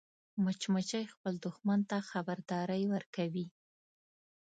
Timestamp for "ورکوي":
2.93-3.45